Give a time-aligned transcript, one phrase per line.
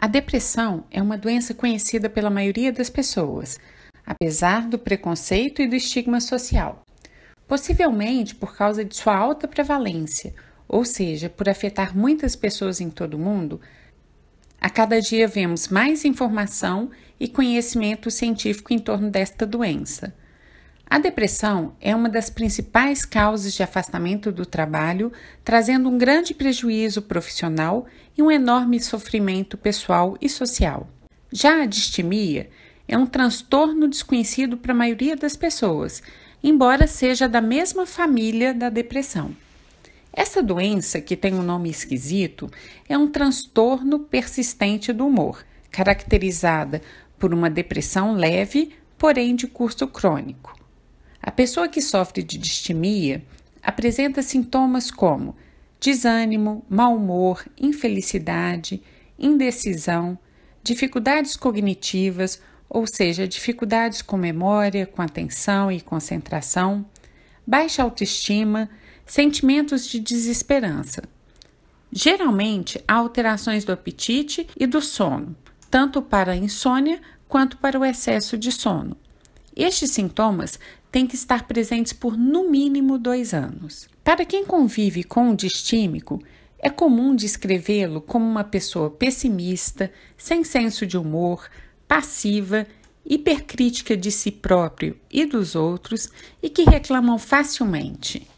[0.00, 3.58] A depressão é uma doença conhecida pela maioria das pessoas,
[4.06, 6.84] apesar do preconceito e do estigma social.
[7.48, 10.32] Possivelmente por causa de sua alta prevalência,
[10.68, 13.60] ou seja, por afetar muitas pessoas em todo o mundo,
[14.60, 20.14] a cada dia vemos mais informação e conhecimento científico em torno desta doença.
[20.90, 25.12] A depressão é uma das principais causas de afastamento do trabalho,
[25.44, 30.88] trazendo um grande prejuízo profissional e um enorme sofrimento pessoal e social.
[31.30, 32.48] Já a distimia
[32.88, 36.02] é um transtorno desconhecido para a maioria das pessoas,
[36.42, 39.36] embora seja da mesma família da depressão.
[40.10, 42.50] Essa doença, que tem um nome esquisito,
[42.88, 46.80] é um transtorno persistente do humor, caracterizada
[47.18, 50.57] por uma depressão leve, porém de curso crônico.
[51.28, 53.22] A pessoa que sofre de distimia
[53.62, 55.36] apresenta sintomas como
[55.78, 58.82] desânimo, mau humor, infelicidade,
[59.18, 60.18] indecisão,
[60.62, 66.86] dificuldades cognitivas, ou seja, dificuldades com memória, com atenção e concentração,
[67.46, 68.70] baixa autoestima,
[69.04, 71.02] sentimentos de desesperança.
[71.92, 75.36] Geralmente, há alterações do apetite e do sono,
[75.70, 78.96] tanto para a insônia quanto para o excesso de sono.
[79.58, 80.56] Estes sintomas
[80.92, 83.88] têm que estar presentes por no mínimo dois anos.
[84.04, 86.22] Para quem convive com o distímico,
[86.60, 91.50] é comum descrevê-lo como uma pessoa pessimista, sem senso de humor,
[91.88, 92.68] passiva,
[93.04, 96.08] hipercrítica de si próprio e dos outros
[96.40, 98.28] e que reclamam facilmente.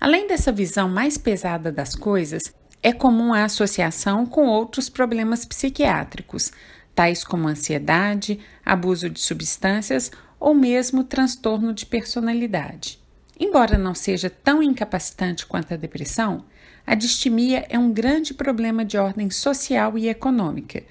[0.00, 6.50] Além dessa visão mais pesada das coisas, é comum a associação com outros problemas psiquiátricos,
[6.92, 12.98] tais como ansiedade, abuso de substâncias ou mesmo transtorno de personalidade.
[13.38, 16.44] Embora não seja tão incapacitante quanto a depressão,
[16.86, 20.82] a distimia é um grande problema de ordem social e econômica,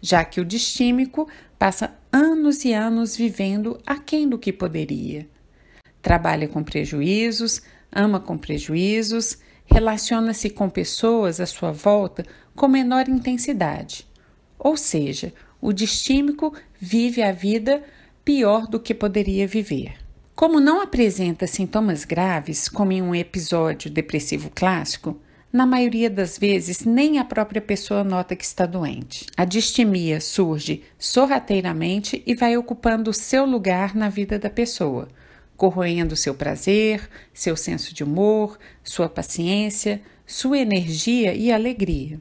[0.00, 5.28] já que o distímico passa anos e anos vivendo aquém do que poderia.
[6.00, 12.24] Trabalha com prejuízos, ama com prejuízos, relaciona-se com pessoas à sua volta
[12.56, 14.06] com menor intensidade.
[14.58, 17.82] Ou seja, o distímico vive a vida
[18.24, 19.94] pior do que poderia viver.
[20.34, 25.20] Como não apresenta sintomas graves, como em um episódio depressivo clássico,
[25.52, 29.26] na maioria das vezes nem a própria pessoa nota que está doente.
[29.36, 35.08] A distimia surge sorrateiramente e vai ocupando o seu lugar na vida da pessoa,
[35.56, 42.20] corroendo seu prazer, seu senso de humor, sua paciência, sua energia e alegria.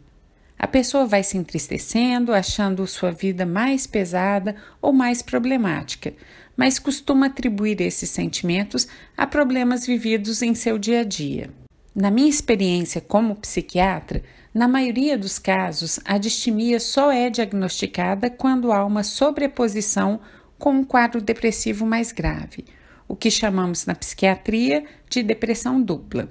[0.61, 6.13] A pessoa vai se entristecendo, achando sua vida mais pesada ou mais problemática,
[6.55, 11.49] mas costuma atribuir esses sentimentos a problemas vividos em seu dia a dia.
[11.95, 14.21] Na minha experiência como psiquiatra,
[14.53, 20.19] na maioria dos casos, a distimia só é diagnosticada quando há uma sobreposição
[20.59, 22.65] com um quadro depressivo mais grave,
[23.07, 26.29] o que chamamos na psiquiatria de depressão dupla.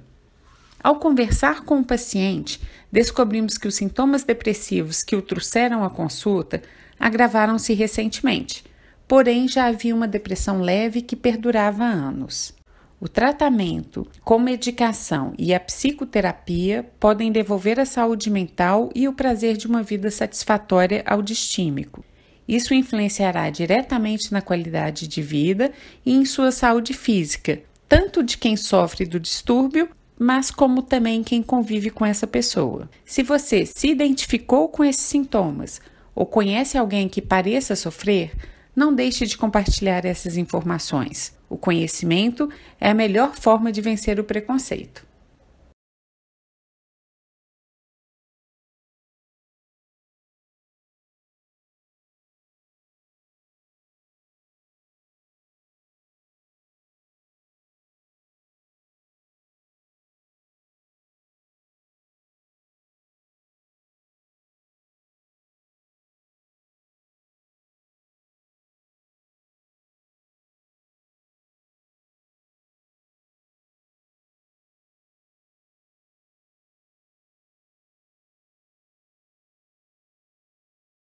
[0.82, 2.58] Ao conversar com o paciente,
[2.90, 6.62] descobrimos que os sintomas depressivos que o trouxeram à consulta
[6.98, 8.64] agravaram-se recentemente,
[9.06, 12.54] porém já havia uma depressão leve que perdurava anos.
[12.98, 19.56] O tratamento com medicação e a psicoterapia podem devolver a saúde mental e o prazer
[19.56, 22.04] de uma vida satisfatória ao distímico.
[22.48, 25.72] Isso influenciará diretamente na qualidade de vida
[26.04, 29.88] e em sua saúde física, tanto de quem sofre do distúrbio
[30.22, 32.90] mas como também quem convive com essa pessoa.
[33.06, 35.80] Se você se identificou com esses sintomas
[36.14, 38.32] ou conhece alguém que pareça sofrer,
[38.76, 41.34] não deixe de compartilhar essas informações.
[41.48, 45.09] O conhecimento é a melhor forma de vencer o preconceito.